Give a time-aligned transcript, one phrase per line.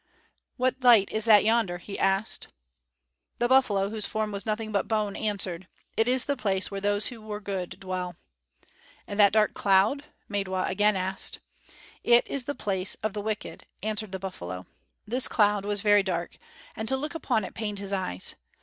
[0.57, 2.47] "What light is that yonder?" he asked.
[3.37, 7.05] The buffalo whose form was nothing but bone answered "It is the place where those
[7.09, 8.15] who were good dwell."
[9.05, 11.37] "And that dark cloud?" Maidwa again asked.
[12.03, 14.65] "It is the place of the wicked," answered the buffalo.
[15.05, 16.39] This cloud was very dark
[16.75, 18.33] and to look upon it pained his eyes.